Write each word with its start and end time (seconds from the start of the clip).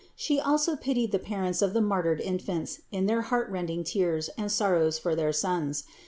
She 0.15 0.39
also 0.39 0.75
pitied 0.75 1.11
the 1.11 1.19
parents 1.19 1.61
of 1.61 1.75
the 1.75 1.79
martyred 1.79 2.19
infants 2.21 2.81
in 2.91 3.05
their 3.05 3.21
heartrending 3.21 3.83
tears 3.83 4.31
and 4.35 4.51
sorrows 4.51 4.97
for 4.97 5.13
their 5.15 5.31
sons. 5.31 5.83